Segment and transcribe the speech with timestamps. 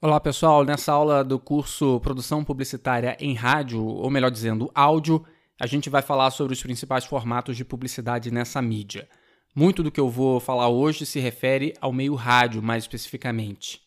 [0.00, 5.26] Olá pessoal, nessa aula do curso Produção Publicitária em Rádio, ou melhor dizendo, áudio,
[5.58, 9.08] a gente vai falar sobre os principais formatos de publicidade nessa mídia.
[9.52, 13.82] Muito do que eu vou falar hoje se refere ao meio rádio, mais especificamente.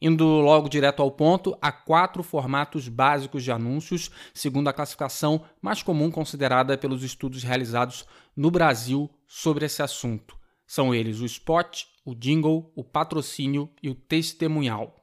[0.00, 5.80] Indo logo direto ao ponto, há quatro formatos básicos de anúncios, segundo a classificação mais
[5.80, 8.04] comum considerada pelos estudos realizados
[8.36, 10.36] no Brasil sobre esse assunto.
[10.66, 15.01] São eles o spot, o jingle, o patrocínio e o testemunhal.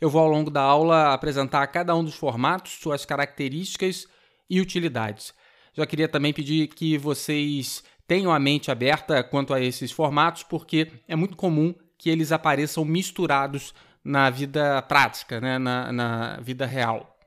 [0.00, 4.06] Eu vou ao longo da aula apresentar cada um dos formatos, suas características
[4.48, 5.34] e utilidades.
[5.74, 10.90] Já queria também pedir que vocês tenham a mente aberta quanto a esses formatos, porque
[11.06, 15.58] é muito comum que eles apareçam misturados na vida prática, né?
[15.58, 17.18] na, na vida real.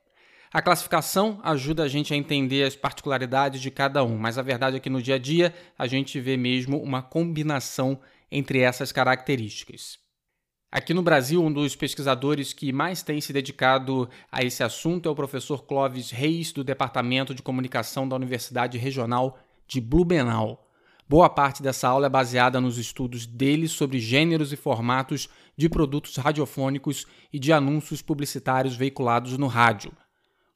[0.51, 4.77] A classificação ajuda a gente a entender as particularidades de cada um, mas a verdade
[4.77, 7.99] é que no dia a dia a gente vê mesmo uma combinação
[8.31, 10.02] entre essas características.
[10.75, 15.11] Aqui no Brasil, um dos pesquisadores que mais tem se dedicado a esse assunto é
[15.11, 20.67] o professor Clóvis Reis, do Departamento de Comunicação da Universidade Regional de Blumenau.
[21.07, 26.15] Boa parte dessa aula é baseada nos estudos dele sobre gêneros e formatos de produtos
[26.15, 29.91] radiofônicos e de anúncios publicitários veiculados no rádio.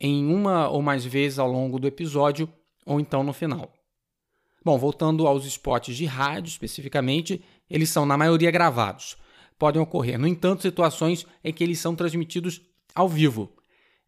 [0.00, 2.52] em uma ou mais vezes ao longo do episódio,
[2.84, 3.72] ou então no final.
[4.64, 9.16] Bom, voltando aos spots de rádio especificamente, eles são na maioria gravados.
[9.58, 12.60] Podem ocorrer, no entanto, situações em que eles são transmitidos
[12.94, 13.52] ao vivo,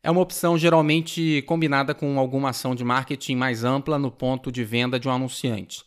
[0.05, 4.63] é uma opção geralmente combinada com alguma ação de marketing mais ampla no ponto de
[4.63, 5.83] venda de um anunciante.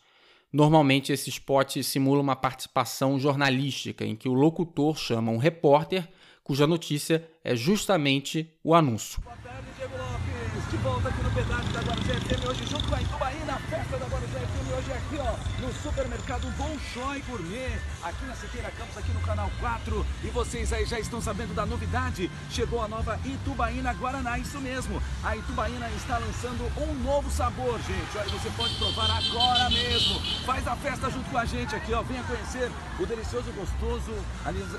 [0.52, 6.10] Normalmente, esse spot simula uma participação jornalística em que o locutor chama um repórter
[6.44, 9.22] cuja notícia é justamente o anúncio.
[9.22, 10.72] Boa tarde, Diego Lopes.
[10.72, 14.92] De volta aqui no da FM, hoje junto com a Itubaína, festa da FM, hoje
[14.94, 20.06] aqui, ó, no supermercado Bolshoi Gourmet, aqui na Siqueira Campos, aqui no canal 4.
[20.24, 22.30] E vocês aí já estão sabendo da novidade.
[22.50, 25.02] Chegou a nova Itubaína Guaraná, isso mesmo.
[25.24, 28.18] A Itubaína está lançando um novo sabor, gente.
[28.18, 30.20] Olha, você pode provar agora mesmo.
[30.46, 32.02] Faz a festa junto com a gente aqui, ó.
[32.04, 34.12] Venha conhecer o delicioso gostoso,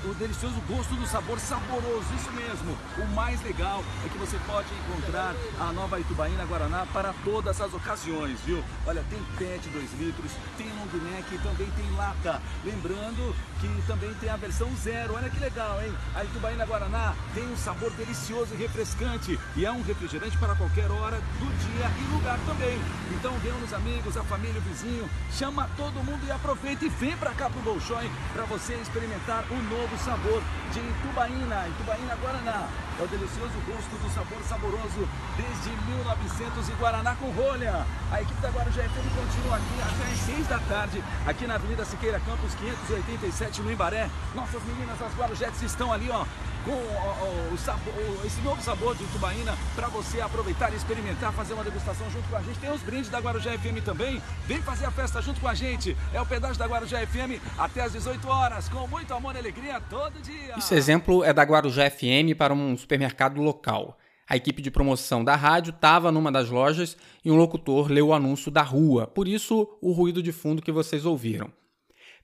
[0.05, 2.77] o delicioso gosto do sabor saboroso, isso mesmo.
[2.97, 7.73] O mais legal é que você pode encontrar a nova Itubaína Guaraná para todas as
[7.73, 8.63] ocasiões, viu?
[8.85, 12.41] Olha, tem PET 2 litros, tem long neck e também tem lata.
[12.63, 15.15] Lembrando que também tem a versão zero.
[15.15, 15.93] Olha que legal, hein?
[16.15, 20.89] A Itubaína Guaraná tem um sabor delicioso e refrescante e é um refrigerante para qualquer
[20.91, 22.79] hora do dia e lugar também.
[23.11, 27.17] Então venham os amigos, a família, o vizinho, chama todo mundo e aproveita e vem
[27.17, 30.41] para cá pro Bolshoi para você experimentar o novo sabor
[30.71, 32.67] de Itubaína, Itubaína Guaraná.
[32.99, 35.07] É o delicioso gosto do sabor saboroso
[35.37, 37.85] desde 1900 e Guaraná com rolha.
[38.11, 41.85] A equipe da Guarujá FM continua aqui até às 6 da tarde, aqui na Avenida
[41.85, 44.09] Siqueira Campos 587 no Embaré.
[44.35, 46.25] Nossas meninas, as Guarujetes, estão ali, ó,
[46.65, 47.93] com o, o, sabor,
[48.25, 52.35] esse novo sabor de tubaína para você aproveitar e experimentar, fazer uma degustação junto com
[52.35, 52.59] a gente.
[52.59, 54.21] Tem os brindes da Guarujá FM também.
[54.45, 55.95] Vem fazer a festa junto com a gente.
[56.13, 59.81] É o pedaço da Guarujá FM até às 18 horas, com muito amor e alegria
[59.89, 60.55] todo dia.
[60.57, 63.97] Esse exemplo é da Guarujá FM para um supermercado local.
[64.29, 66.95] A equipe de promoção da rádio estava numa das lojas
[67.25, 70.71] e um locutor leu o anúncio da rua, por isso o ruído de fundo que
[70.71, 71.51] vocês ouviram.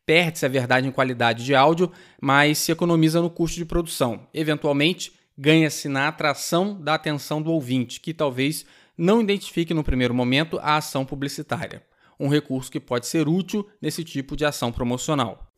[0.05, 1.91] Perde-se a verdade em qualidade de áudio,
[2.21, 4.27] mas se economiza no custo de produção.
[4.31, 10.59] Eventualmente, ganha-se na atração da atenção do ouvinte, que talvez não identifique no primeiro momento
[10.61, 11.81] a ação publicitária.
[12.19, 15.51] Um recurso que pode ser útil nesse tipo de ação promocional.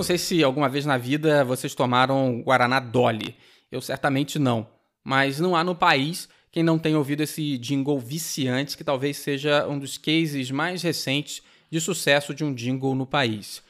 [0.00, 3.36] Não sei se alguma vez na vida vocês tomaram Guaraná Dolly.
[3.70, 4.66] Eu certamente não.
[5.04, 9.68] Mas não há no país quem não tenha ouvido esse jingle viciante, que talvez seja
[9.68, 13.62] um dos cases mais recentes de sucesso de um jingle no país.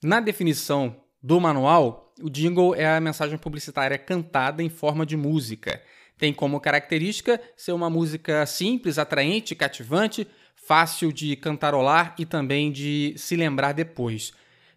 [0.00, 5.82] Na definição do manual, o jingle é a mensagem publicitária cantada em forma de música.
[6.16, 13.14] Tem como característica ser uma música simples, atraente, cativante, fácil de cantarolar e também de
[13.16, 14.32] se lembrar depois.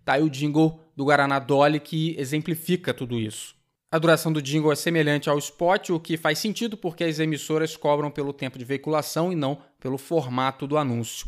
[0.07, 3.54] Tá aí o jingle do Guaraná Dolly que exemplifica tudo isso.
[3.92, 7.75] A duração do jingle é semelhante ao spot, o que faz sentido porque as emissoras
[7.75, 11.27] cobram pelo tempo de veiculação e não pelo formato do anúncio.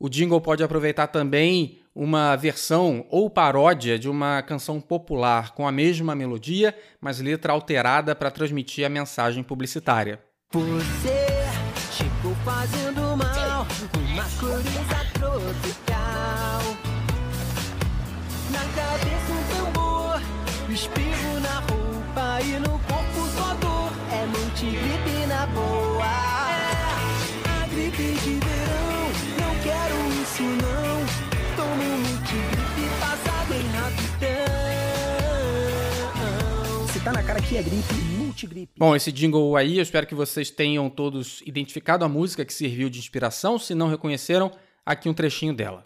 [0.00, 5.70] O jingle pode aproveitar também uma versão ou paródia de uma canção popular com a
[5.70, 10.18] mesma melodia, mas letra alterada para transmitir a mensagem publicitária.
[10.50, 11.26] Você
[11.92, 15.81] chegou fazendo mal, uma tropical
[20.72, 23.92] espirro na roupa e no corpo só dor.
[24.12, 26.06] É multigripe na boa.
[27.44, 31.04] É a gripe de verão, não quero isso não.
[31.56, 34.52] Tomo multigripe, passa bem rapidão.
[36.88, 38.72] Se tá na cara que é gripe, multigripe.
[38.78, 42.88] Bom, esse jingle aí, eu espero que vocês tenham todos identificado a música que serviu
[42.88, 43.58] de inspiração.
[43.58, 44.50] Se não reconheceram,
[44.86, 45.84] aqui um trechinho dela.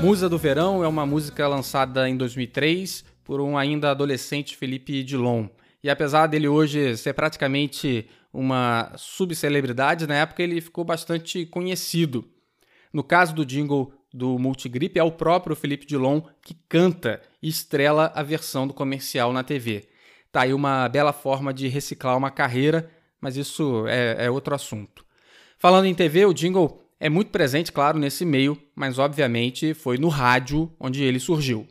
[0.00, 5.46] Musa do Verão é uma música lançada em 2003 por um ainda adolescente Felipe Dilon.
[5.84, 12.26] E apesar dele hoje ser praticamente uma subcelebridade, na época ele ficou bastante conhecido.
[12.90, 18.10] No caso do jingle do Multigrip, é o próprio Felipe Dilon que canta e estrela
[18.14, 19.86] a versão do comercial na TV.
[20.32, 25.04] Tá aí uma bela forma de reciclar uma carreira, mas isso é, é outro assunto.
[25.58, 30.08] Falando em TV, o jingle é muito presente, claro, nesse meio, mas obviamente foi no
[30.08, 31.66] rádio onde ele surgiu.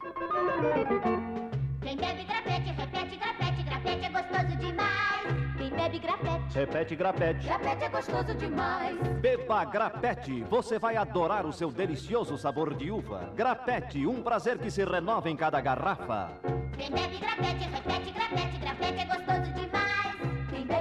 [1.83, 5.27] Quem bebe grapete, repete, grapete, grapete é gostoso demais.
[5.59, 8.97] Quem bebe grapete, repete, grapete, grapete é gostoso demais.
[9.21, 13.31] Beba grapete, você vai adorar o seu delicioso sabor de uva.
[13.35, 16.31] Grapete, um prazer que se renova em cada garrafa.
[16.75, 19.48] Quem bebe grapete, repete, grapete, grapete é gostoso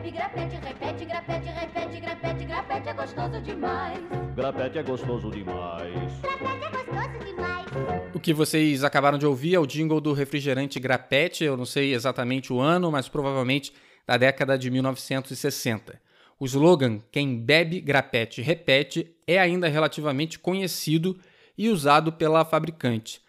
[0.08, 3.98] bebe grapete, repete, grapete, repete, grapete, grapete é gostoso demais.
[4.34, 6.12] Grapete é gostoso demais.
[6.20, 7.66] Grapete é gostoso demais.
[8.14, 11.94] O que vocês acabaram de ouvir é o jingle do refrigerante Grapete, eu não sei
[11.94, 13.72] exatamente o ano, mas provavelmente
[14.06, 16.00] da década de 1960.
[16.40, 21.18] O slogan Quem bebe grapete repete é ainda relativamente conhecido
[21.56, 23.20] e usado pela fabricante.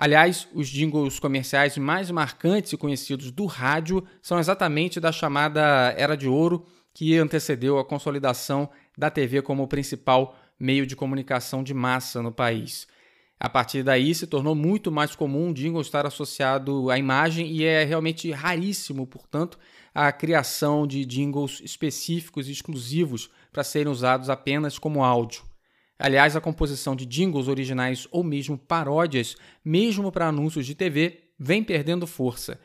[0.00, 6.16] Aliás, os jingles comerciais mais marcantes e conhecidos do rádio são exatamente da chamada Era
[6.16, 6.64] de Ouro,
[6.94, 12.86] que antecedeu a consolidação da TV como principal meio de comunicação de massa no país.
[13.40, 17.64] A partir daí se tornou muito mais comum o jingle estar associado à imagem e
[17.64, 19.58] é realmente raríssimo, portanto,
[19.92, 25.47] a criação de jingles específicos e exclusivos para serem usados apenas como áudio.
[25.98, 31.64] Aliás, a composição de jingles originais ou mesmo paródias, mesmo para anúncios de TV, vem
[31.64, 32.60] perdendo força.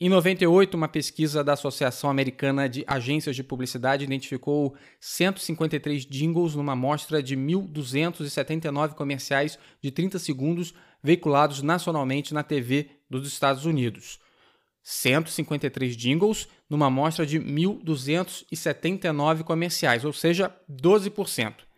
[0.00, 6.72] Em 98, uma pesquisa da Associação Americana de Agências de Publicidade identificou 153 jingles numa
[6.72, 14.18] amostra de 1.279 comerciais de 30 segundos veiculados nacionalmente na TV dos Estados Unidos.
[14.82, 21.70] 153 jingles numa amostra de 1.279 comerciais, ou seja, 12%.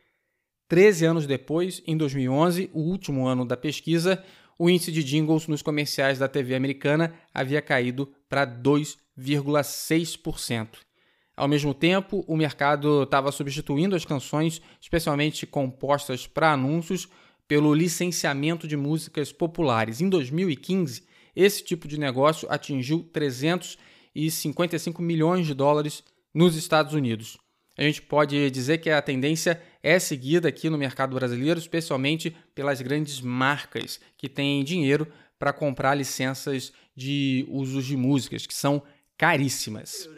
[0.67, 4.25] Treze anos depois, em 2011, o último ano da pesquisa,
[4.59, 10.69] o índice de jingles nos comerciais da TV americana havia caído para 2,6%.
[11.37, 17.09] Ao mesmo tempo, o mercado estava substituindo as canções, especialmente compostas para anúncios,
[17.47, 20.01] pelo licenciamento de músicas populares.
[20.01, 21.03] Em 2015,
[21.37, 26.03] esse tipo de negócio atingiu 355 milhões de dólares
[26.33, 27.37] nos Estados Unidos.
[27.77, 32.81] A gente pode dizer que a tendência é seguida aqui no mercado brasileiro, especialmente pelas
[32.81, 35.07] grandes marcas que têm dinheiro
[35.39, 38.83] para comprar licenças de usos de músicas, que são
[39.19, 40.09] caríssimas.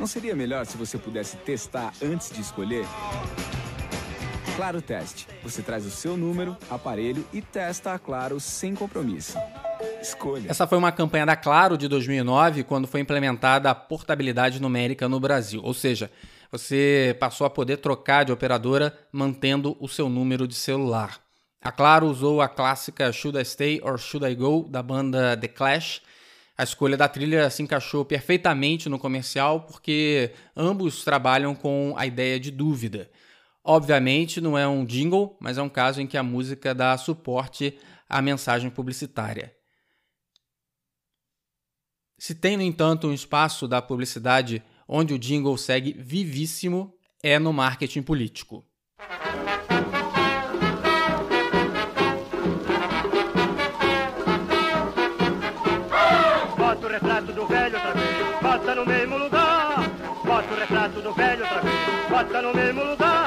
[0.00, 2.84] Não seria melhor se você pudesse testar antes de escolher?
[4.56, 5.28] Claro Teste.
[5.44, 9.38] Você traz o seu número, aparelho e testa a Claro sem compromisso.
[10.00, 10.50] Escolha.
[10.50, 15.18] Essa foi uma campanha da Claro de 2009, quando foi implementada a portabilidade numérica no
[15.18, 15.60] Brasil.
[15.64, 16.10] Ou seja,
[16.50, 21.20] você passou a poder trocar de operadora mantendo o seu número de celular.
[21.60, 25.48] A Claro usou a clássica Should I Stay or Should I Go da banda The
[25.48, 26.00] Clash.
[26.56, 32.38] A escolha da trilha se encaixou perfeitamente no comercial porque ambos trabalham com a ideia
[32.38, 33.10] de dúvida.
[33.62, 37.76] Obviamente não é um jingle, mas é um caso em que a música dá suporte
[38.08, 39.57] à mensagem publicitária.
[42.20, 47.52] Se tem, no entanto, um espaço da publicidade onde o jingle segue vivíssimo, é no
[47.52, 48.64] marketing político.
[56.56, 59.76] Bota o retrato do velho outra vez, bota no mesmo lugar.
[60.24, 63.17] Bota o retrato do velho outra vez, bota no mesmo lugar.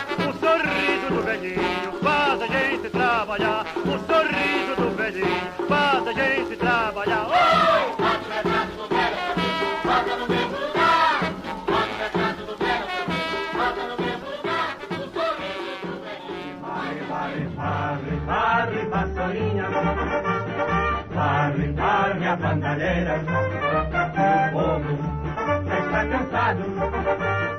[22.92, 24.98] O povo
[25.66, 26.64] já está cansado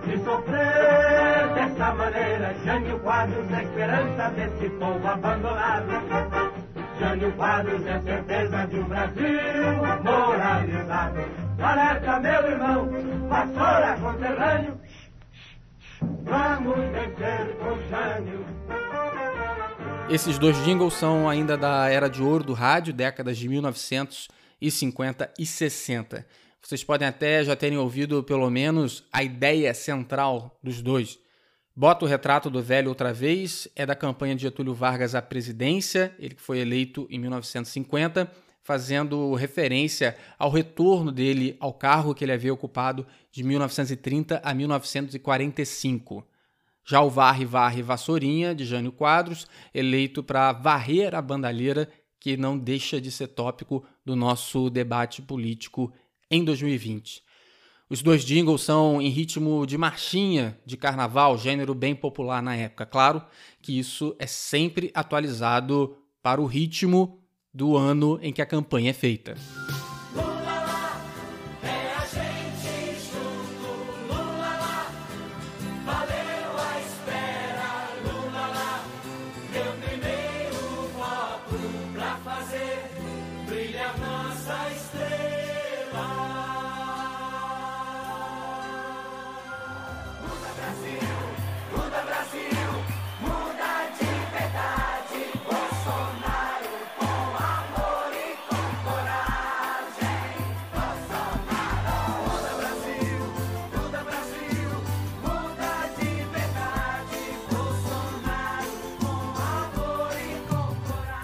[0.05, 2.55] de sofrer dessa maneira.
[2.63, 5.89] Jânio Quadros é esperança desse povo abandonado.
[7.01, 9.41] Jânio Quadros é certeza de um Brasil
[10.05, 11.21] moralizado.
[11.63, 12.91] Alerta, meu irmão,
[13.31, 14.81] vassoura conterrâneo.
[16.25, 18.45] Vamos vencer com Jânio.
[20.11, 24.42] Esses dois jingles são ainda da era de ouro do rádio, décadas de 1950
[25.39, 26.27] e 60.
[26.63, 31.19] Vocês podem até já terem ouvido pelo menos a ideia central dos dois.
[31.75, 36.15] Bota o retrato do velho outra vez, é da campanha de Getúlio Vargas à presidência,
[36.19, 38.31] ele que foi eleito em 1950,
[38.63, 46.25] fazendo referência ao retorno dele ao cargo que ele havia ocupado de 1930 a 1945.
[46.85, 51.89] Já o Varre Varre Vassourinha, de Jânio Quadros, eleito para varrer a bandalheira,
[52.23, 55.93] que não deixa de ser tópico do nosso debate político
[56.31, 57.21] em 2020.
[57.91, 62.87] Os dois jingles são em ritmo de marchinha de carnaval, gênero bem popular na época.
[62.87, 63.25] Claro
[63.61, 67.19] que isso é sempre atualizado para o ritmo
[67.53, 69.35] do ano em que a campanha é feita.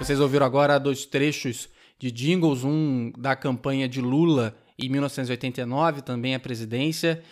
[0.08, 6.34] Vocês ouviram agora dois trechos de jingles, um da campanha de Lula em 1989, também
[6.34, 7.22] a presidência,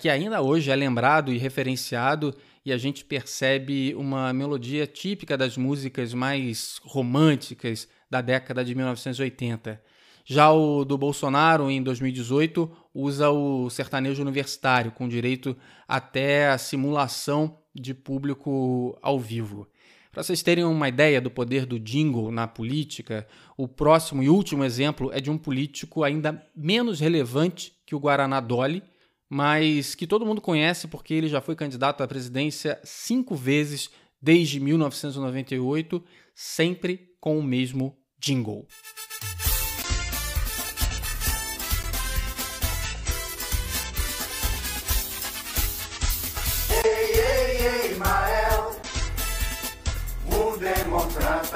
[0.00, 5.58] que ainda hoje é lembrado e referenciado, e a gente percebe uma melodia típica das
[5.58, 9.78] músicas mais românticas da década de 1980.
[10.24, 15.54] Já o do Bolsonaro, em 2018, usa o sertanejo universitário, com direito
[15.86, 19.68] até a simulação de público ao vivo.
[20.16, 24.64] Para vocês terem uma ideia do poder do jingle na política, o próximo e último
[24.64, 28.82] exemplo é de um político ainda menos relevante que o Guaraná Dolly,
[29.28, 34.58] mas que todo mundo conhece porque ele já foi candidato à presidência cinco vezes desde
[34.58, 36.02] 1998,
[36.34, 38.66] sempre com o mesmo jingle.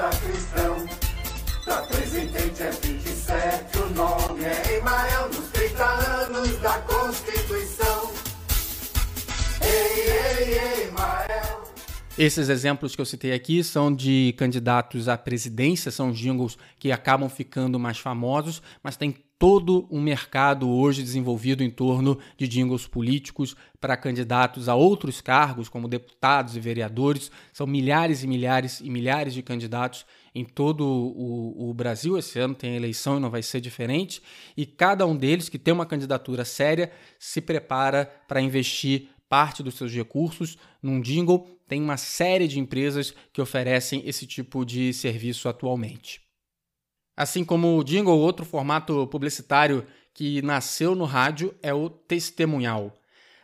[0.01, 0.85] Democrata cristão.
[1.65, 8.11] Da presidente é 27, o nome é Emael, nos 30 anos da Constituição.
[9.61, 11.63] Ei, ei, Emael.
[12.17, 17.29] Esses exemplos que eu citei aqui são de candidatos à presidência, são jingles que acabam
[17.29, 23.55] ficando mais famosos, mas tem todo um mercado hoje desenvolvido em torno de jingles políticos
[23.79, 27.31] para candidatos a outros cargos, como deputados e vereadores.
[27.51, 30.05] São milhares e milhares e milhares de candidatos
[30.35, 32.19] em todo o, o, Brasil.
[32.19, 34.21] Esse ano tem eleição e não vai ser diferente.
[34.55, 39.73] E cada um deles, que tem uma candidatura séria, se prepara para investir parte dos
[39.73, 41.47] seus recursos num jingle.
[41.67, 46.21] Tem uma série de empresas que oferecem esse tipo de serviço atualmente.
[47.21, 52.97] Assim como o jingle, outro formato publicitário que nasceu no rádio é o testemunhal.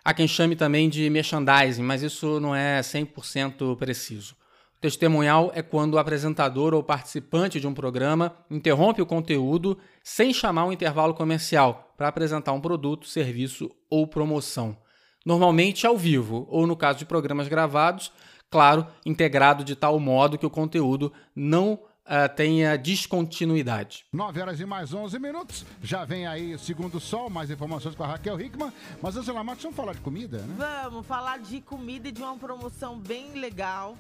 [0.04, 4.34] Há quem chame também de merchandising, mas isso não é 100% preciso.
[4.78, 10.34] O testemunhal é quando o apresentador ou participante de um programa interrompe o conteúdo sem
[10.34, 14.76] chamar um intervalo comercial para apresentar um produto, serviço ou promoção.
[15.24, 18.12] Normalmente ao vivo, ou no caso de programas gravados,
[18.50, 24.06] claro, integrado de tal modo que o conteúdo não uh, tenha descontinuidade.
[24.12, 25.66] 9 horas e mais 11 minutos.
[25.82, 28.72] Já vem aí o segundo sol, mais informações com a Raquel Hickman.
[29.02, 30.56] Mas, Angela Matos, vamos falar de comida, né?
[30.84, 33.98] Vamos falar de comida e de uma promoção bem legal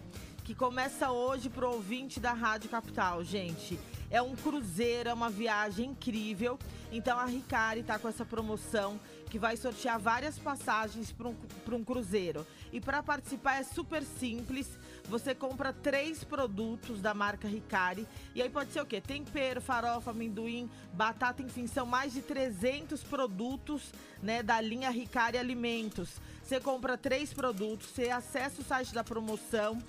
[0.47, 3.77] que começa hoje pro ouvinte da Rádio Capital, gente.
[4.09, 6.57] É um cruzeiro, é uma viagem incrível.
[6.89, 8.97] Então a Ricari tá com essa promoção
[9.29, 11.35] que vai sortear várias passagens para um,
[11.73, 12.47] um cruzeiro.
[12.71, 14.69] E para participar é super simples.
[15.07, 18.05] Você compra três produtos da marca Ricari.
[18.35, 18.99] E aí pode ser o quê?
[18.99, 26.19] Tempero, farofa, amendoim, batata, enfim, são mais de 300 produtos né, da linha Ricari Alimentos.
[26.43, 29.81] Você compra três produtos, você acessa o site da promoção,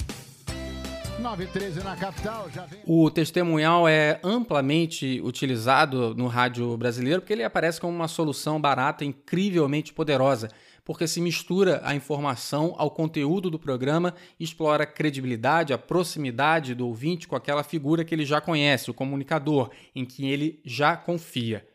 [1.20, 2.80] 913 na capital, já vem.
[2.86, 9.06] O testemunhal é amplamente utilizado no rádio brasileiro porque ele aparece como uma solução barata,
[9.06, 10.50] incrivelmente poderosa,
[10.84, 16.88] porque se mistura a informação ao conteúdo do programa explora a credibilidade, a proximidade do
[16.88, 21.68] ouvinte com aquela figura que ele já conhece, o comunicador, em que ele já confia.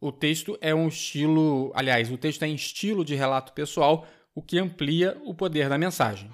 [0.00, 4.42] O texto é um estilo, aliás, o texto é em estilo de relato pessoal, o
[4.42, 6.30] que amplia o poder da mensagem.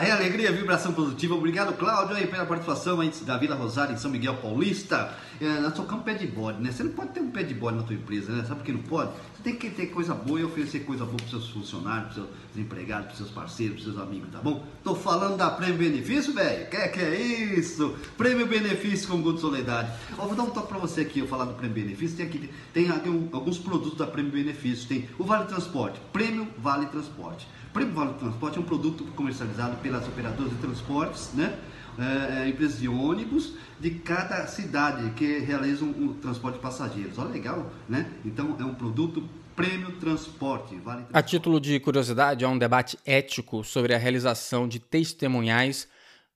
[0.00, 0.06] Epa!
[0.06, 1.34] É alegria, vibração positiva.
[1.34, 5.14] Obrigado, Cláudio, aí, pela participação aí da Vila Rosário, em São Miguel Paulista.
[5.40, 6.72] É, nós tocamos pé de bode, né?
[6.72, 8.44] Você não pode ter um pé de bode na tua empresa, né?
[8.44, 9.10] Sabe por que não pode?
[9.34, 12.22] Você tem que ter coisa boa e oferecer coisa boa para os seus funcionários, para
[12.22, 14.64] os seus empregados, para os seus parceiros, para os seus amigos, tá bom?
[14.82, 16.68] Tô falando da Prêmio Benefício, velho.
[16.68, 17.94] Que que é isso?
[18.16, 19.92] Prêmio Benefício com Guto Soledade.
[20.18, 22.16] Ó, vou dar um toque para você aqui, eu falar do Prêmio Benefício.
[22.16, 24.88] Tem aqui, tem aqui um, alguns produtos da Prêmio Benefício.
[24.88, 27.46] Tem o Vale Transporte, Prêmio Vale Transporte.
[27.72, 31.58] Prêmio Vale Transporte é um produto comercializado pelas operadoras de transportes, né?
[31.98, 37.18] É, é, empresas de ônibus de cada cidade que realizam o transporte de passageiros.
[37.18, 38.10] Olha legal, né?
[38.24, 39.22] Então é um produto
[39.54, 40.76] Prêmio Transporte.
[40.76, 41.04] Vale.
[41.12, 45.86] A título de curiosidade, há um debate ético sobre a realização de testemunhais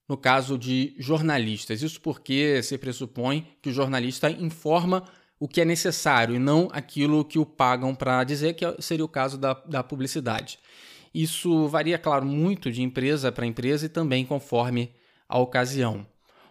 [0.09, 1.83] no caso de jornalistas.
[1.83, 5.05] Isso porque se pressupõe que o jornalista informa
[5.39, 9.09] o que é necessário e não aquilo que o pagam para dizer, que seria o
[9.09, 10.59] caso da, da publicidade.
[11.15, 14.91] Isso varia, claro, muito de empresa para empresa e também conforme
[15.29, 16.07] a ocasião.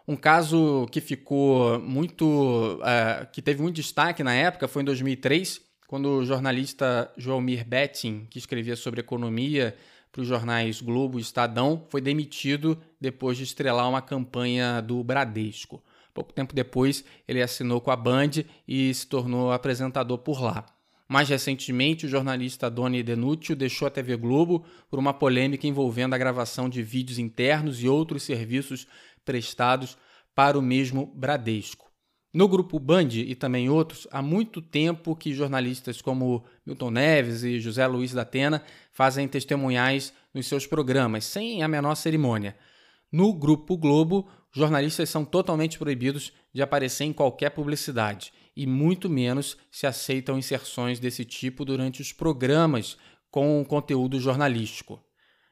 [0.08, 2.80] Um caso que ficou muito.
[2.82, 8.28] Uh, que teve muito destaque na época foi em 2003, quando o jornalista Joelmir Betting,
[8.30, 9.76] que escrevia sobre economia
[10.12, 15.84] para os jornais Globo e Estadão, foi demitido depois de estrelar uma campanha do Bradesco.
[16.14, 20.66] Pouco tempo depois, ele assinou com a Band e se tornou apresentador por lá.
[21.14, 26.18] Mais recentemente, o jornalista Doni Denúcio deixou a TV Globo por uma polêmica envolvendo a
[26.18, 28.88] gravação de vídeos internos e outros serviços
[29.24, 29.96] prestados
[30.34, 31.92] para o mesmo Bradesco.
[32.34, 37.60] No grupo Band e também outros, há muito tempo que jornalistas como Milton Neves e
[37.60, 42.58] José Luiz da Atena fazem testemunhais nos seus programas, sem a menor cerimônia.
[43.12, 49.58] No Grupo Globo, jornalistas são totalmente proibidos de aparecer em qualquer publicidade e muito menos
[49.72, 52.98] se aceitam inserções desse tipo durante os programas
[53.32, 55.04] com conteúdo jornalístico.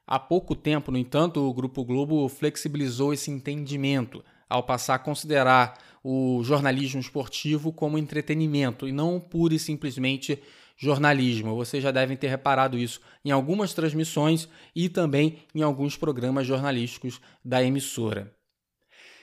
[0.05, 5.77] Há pouco tempo, no entanto, o Grupo Globo flexibilizou esse entendimento ao passar a considerar
[6.03, 10.41] o jornalismo esportivo como entretenimento e não pura e simplesmente
[10.75, 11.55] jornalismo.
[11.55, 17.21] Vocês já devem ter reparado isso em algumas transmissões e também em alguns programas jornalísticos
[17.45, 18.35] da emissora.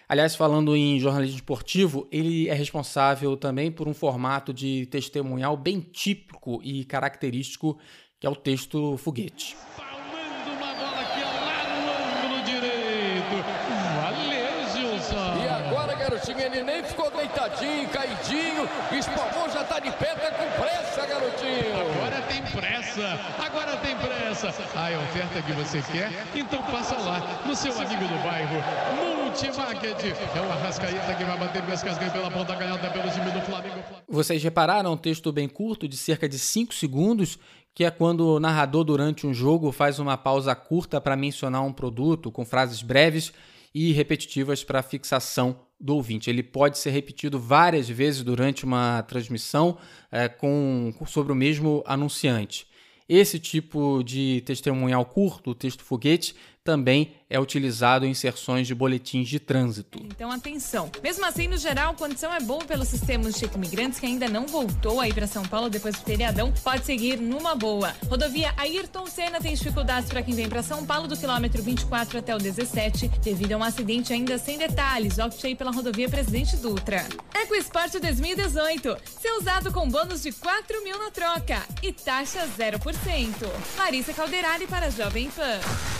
[0.08, 5.80] Aliás, falando em jornalismo esportivo, ele é responsável também por um formato de testemunhal bem
[5.80, 7.78] típico e característico,
[8.18, 9.54] que é o texto foguete.
[16.08, 21.80] Garotinho, ele nem ficou deitadinho, caidinho, espalmou, já tá de pé, tá com pressa, garotinho.
[21.80, 24.54] Agora tem pressa, agora tem pressa.
[24.74, 26.10] Ah, é a oferta que você quer?
[26.34, 28.56] Então passa lá, no seu amigo do bairro,
[29.22, 30.04] Multimarket.
[30.34, 33.82] É o Arrascaeta que vai bater Vescasgan pela ponta ganhada pelo time do Flamengo.
[34.08, 37.38] Vocês repararam um texto bem curto, de cerca de 5 segundos,
[37.74, 41.72] que é quando o narrador durante um jogo faz uma pausa curta para mencionar um
[41.72, 43.32] produto com frases breves
[43.74, 46.28] e repetitivas para fixação do ouvinte.
[46.28, 49.78] Ele pode ser repetido várias vezes durante uma transmissão
[50.10, 52.66] é, com, sobre o mesmo anunciante.
[53.08, 56.34] Esse tipo de testemunhal curto, texto foguete,
[56.68, 59.98] também é utilizado em inserções de boletins de trânsito.
[60.04, 60.90] Então, atenção.
[61.02, 64.28] Mesmo assim, no geral, a condição é boa pelo sistema dos Chico Migrantes, que ainda
[64.28, 67.94] não voltou aí para São Paulo depois do feriadão, pode seguir numa boa.
[68.06, 72.36] Rodovia Ayrton Senna tem dificuldades para quem vem para São Paulo do quilômetro 24 até
[72.36, 75.18] o 17, devido a um acidente ainda sem detalhes.
[75.18, 77.06] Opte aí pela rodovia Presidente Dutra.
[77.34, 78.96] EcoSport 2018.
[79.22, 82.78] Ser usado com bônus de 4 mil na troca e taxa 0%.
[83.78, 85.97] Larissa Calderari para Jovem Pan.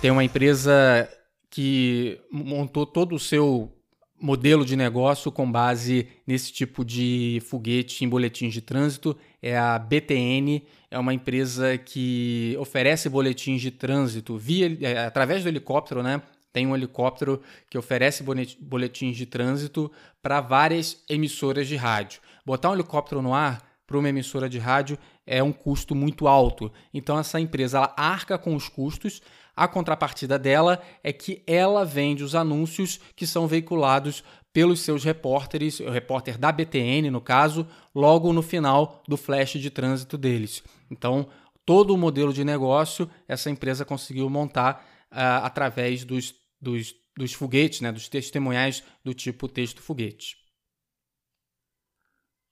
[0.00, 1.06] Tem uma empresa
[1.50, 3.70] que montou todo o seu
[4.18, 9.14] modelo de negócio com base nesse tipo de foguete em boletins de trânsito.
[9.42, 15.50] É a BTN, é uma empresa que oferece boletins de trânsito via é, através do
[15.50, 16.22] helicóptero, né?
[16.50, 18.24] Tem um helicóptero que oferece
[18.58, 22.22] boletins de trânsito para várias emissoras de rádio.
[22.44, 26.72] Botar um helicóptero no ar para uma emissora de rádio é um custo muito alto.
[26.94, 29.20] Então essa empresa ela arca com os custos,
[29.60, 35.80] a contrapartida dela é que ela vende os anúncios que são veiculados pelos seus repórteres,
[35.80, 40.62] o repórter da BTN, no caso, logo no final do flash de trânsito deles.
[40.90, 41.28] Então,
[41.66, 47.82] todo o modelo de negócio essa empresa conseguiu montar uh, através dos, dos, dos foguetes,
[47.82, 50.38] né, dos testemunhais do tipo texto foguete.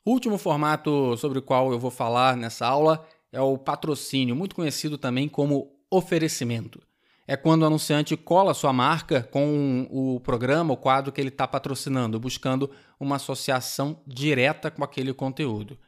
[0.04, 4.54] O último formato sobre o qual eu vou falar nessa aula é o patrocínio, muito
[4.54, 6.86] conhecido também como oferecimento
[7.30, 11.46] é quando o anunciante cola sua marca com o programa, o quadro que ele está
[11.46, 15.78] patrocinando, buscando uma associação direta com aquele conteúdo.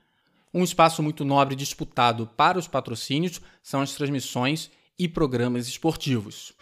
[0.53, 6.53] Um espaço muito nobre disputado para os patrocínios são as transmissões e programas esportivos.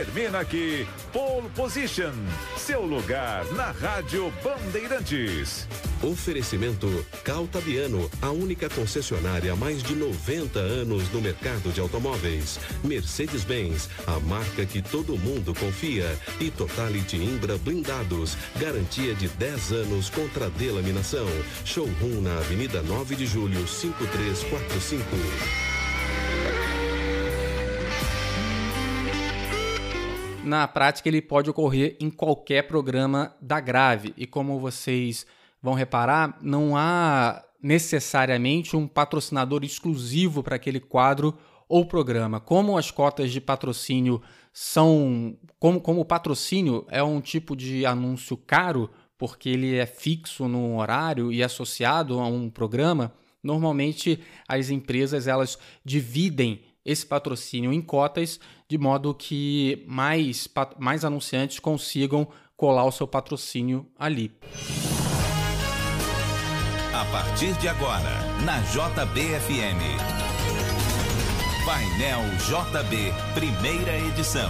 [0.00, 2.14] Termina aqui Pole Position,
[2.56, 5.68] seu lugar na Rádio Bandeirantes.
[6.02, 12.58] Oferecimento Caltabiano, a única concessionária há mais de 90 anos no mercado de automóveis.
[12.82, 16.18] Mercedes-Benz, a marca que todo mundo confia.
[16.40, 21.26] E Totality Imbra Blindados, garantia de 10 anos contra delaminação.
[21.66, 25.69] Showroom na Avenida 9 de Julho, 5345.
[30.50, 34.12] Na prática ele pode ocorrer em qualquer programa da Grave.
[34.16, 35.24] E como vocês
[35.62, 42.40] vão reparar, não há necessariamente um patrocinador exclusivo para aquele quadro ou programa.
[42.40, 44.20] Como as cotas de patrocínio
[44.52, 45.36] são.
[45.58, 50.78] Como, como o patrocínio é um tipo de anúncio caro, porque ele é fixo no
[50.78, 58.40] horário e associado a um programa, normalmente as empresas elas dividem esse patrocínio em cotas,
[58.70, 64.30] de modo que mais, mais anunciantes consigam colar o seu patrocínio ali.
[66.94, 68.12] A partir de agora,
[68.44, 69.82] na JBFM.
[71.66, 74.48] Painel JB, primeira edição.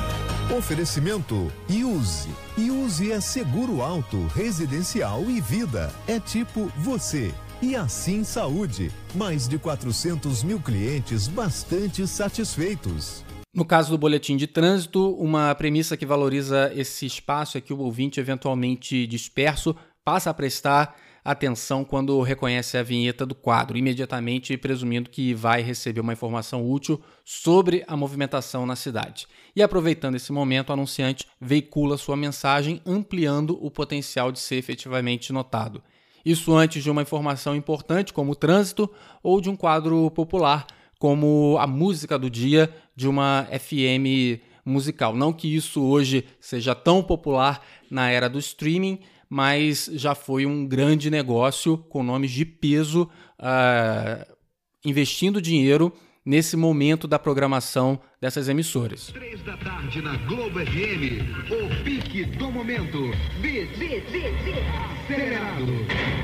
[0.54, 2.28] Oferecimento Use.
[2.58, 5.90] Use é seguro alto, residencial e vida.
[6.06, 7.32] É tipo você.
[7.62, 8.92] E assim saúde.
[9.14, 13.24] Mais de 400 mil clientes bastante satisfeitos.
[13.52, 17.80] No caso do boletim de trânsito, uma premissa que valoriza esse espaço é que o
[17.80, 25.10] ouvinte eventualmente disperso passa a prestar atenção quando reconhece a vinheta do quadro, imediatamente presumindo
[25.10, 29.26] que vai receber uma informação útil sobre a movimentação na cidade.
[29.54, 35.32] E aproveitando esse momento, o anunciante veicula sua mensagem, ampliando o potencial de ser efetivamente
[35.32, 35.82] notado.
[36.24, 38.88] Isso antes de uma informação importante, como o trânsito,
[39.22, 40.66] ou de um quadro popular,
[41.00, 45.16] como a música do dia de uma FM musical.
[45.16, 50.66] Não que isso hoje seja tão popular na era do streaming, mas já foi um
[50.66, 53.08] grande negócio com nomes de peso
[53.38, 54.36] uh,
[54.84, 55.90] investindo dinheiro
[56.30, 59.08] nesse momento da programação dessas emissoras.
[59.08, 63.10] Três da tarde na Globo FM, o pique do momento.
[63.40, 64.62] Beat, beat, beat, beat.
[65.02, 65.66] Acelerado.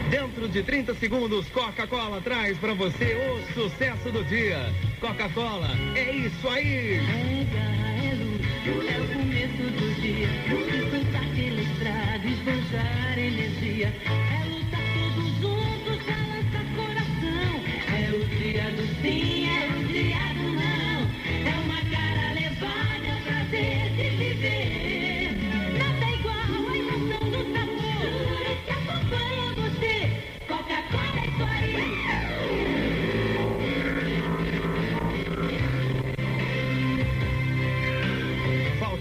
[0.08, 4.72] Dentro de 30 segundos, Coca-Cola traz para você o sucesso do dia.
[5.00, 7.00] Coca-Cola, é isso aí.
[8.68, 10.28] É o começo do dia.
[10.70, 13.88] Despertar pela estrada, esbanjar energia.
[13.88, 17.56] É lutar todos juntos, balançar coração.
[17.92, 19.75] É o dia do sim, é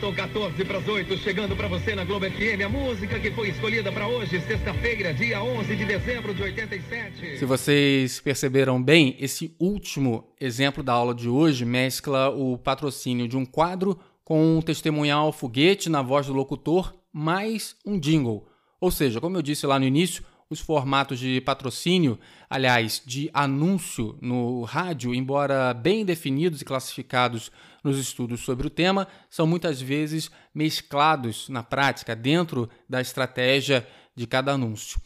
[0.05, 3.49] Faltam 14 para as 8, chegando para você na Globo FM, a música que foi
[3.49, 7.39] escolhida para hoje, sexta-feira, dia 11 de dezembro de 87.
[7.39, 13.35] Se vocês perceberam bem, esse último exemplo da aula de hoje mescla o patrocínio de
[13.35, 18.47] um quadro com um testemunhal foguete na voz do locutor, mais um jingle.
[18.79, 24.17] Ou seja, como eu disse lá no início, os formatos de patrocínio, aliás, de anúncio
[24.21, 27.51] no rádio, embora bem definidos e classificados
[27.83, 34.27] nos estudos sobre o tema, são muitas vezes mesclados na prática dentro da estratégia de
[34.27, 34.99] cada anúncio.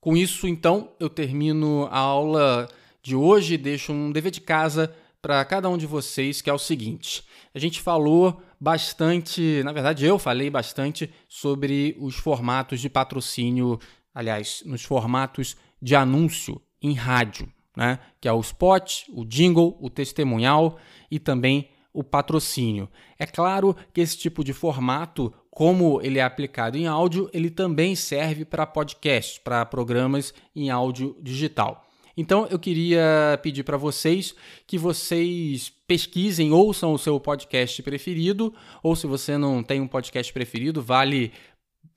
[0.00, 2.68] Com isso, então, eu termino a aula
[3.02, 6.52] de hoje e deixo um dever de casa para cada um de vocês, que é
[6.52, 7.24] o seguinte:
[7.54, 13.78] a gente falou bastante, na verdade, eu falei bastante sobre os formatos de patrocínio,
[14.14, 17.98] aliás, nos formatos de anúncio em rádio, né?
[18.20, 20.78] Que é o spot, o jingle, o testemunhal
[21.10, 22.88] e também o patrocínio.
[23.18, 27.94] É claro que esse tipo de formato, como ele é aplicado em áudio, ele também
[27.94, 31.84] serve para podcasts, para programas em áudio digital.
[32.16, 34.34] Então eu queria pedir para vocês
[34.66, 40.32] que vocês pesquisem, ouçam o seu podcast preferido, ou se você não tem um podcast
[40.32, 41.32] preferido, vale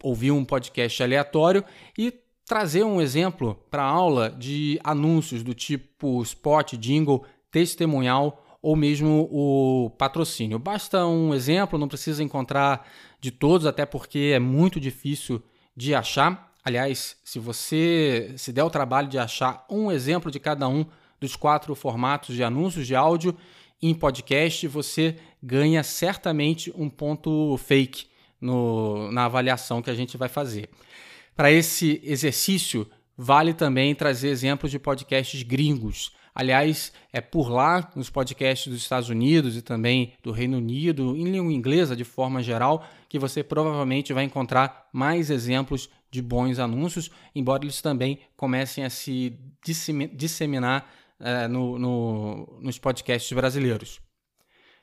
[0.04, 1.64] ouvir um podcast aleatório
[1.98, 2.14] e
[2.46, 9.90] trazer um exemplo para aula de anúncios do tipo spot, jingle, testemunhal ou mesmo o
[9.92, 10.60] patrocínio.
[10.60, 12.88] Basta um exemplo, não precisa encontrar
[13.20, 15.42] de todos, até porque é muito difícil
[15.76, 16.54] de achar.
[16.64, 20.86] Aliás, se você se der o trabalho de achar um exemplo de cada um
[21.20, 23.36] dos quatro formatos de anúncios de áudio
[23.82, 28.11] em podcast, você ganha certamente um ponto fake
[28.42, 30.70] no, na avaliação que a gente vai fazer.
[31.36, 36.12] Para esse exercício, vale também trazer exemplos de podcasts gringos.
[36.34, 41.26] Aliás, é por lá, nos podcasts dos Estados Unidos e também do Reino Unido, em
[41.26, 47.12] língua inglesa de forma geral, que você provavelmente vai encontrar mais exemplos de bons anúncios,
[47.36, 49.38] embora eles também comecem a se
[50.16, 54.02] disseminar é, no, no, nos podcasts brasileiros.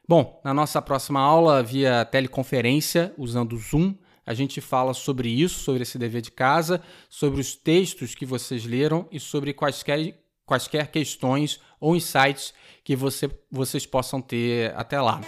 [0.08, 3.94] Bom, na nossa próxima aula via teleconferência, usando o Zoom,
[4.24, 8.64] a gente fala sobre isso, sobre esse dever de casa, sobre os textos que vocês
[8.64, 15.20] leram e sobre quaisquer, quaisquer questões ou insights que você, vocês possam ter até lá.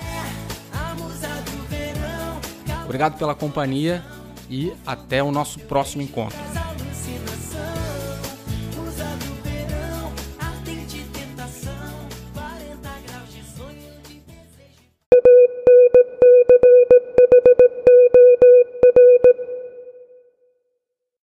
[2.82, 4.02] Obrigado pela companhia
[4.48, 6.38] e até o nosso próximo encontro.